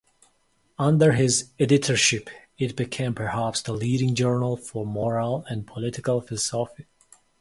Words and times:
Under 0.79 1.11
his 1.11 1.51
editorship, 1.59 2.31
it 2.57 2.75
became 2.75 3.13
perhaps 3.13 3.61
the 3.61 3.71
leading 3.73 4.15
journal 4.15 4.57
for 4.57 4.83
moral 4.83 5.45
and 5.47 5.67
political 5.67 6.21
philosophy. 6.21 6.87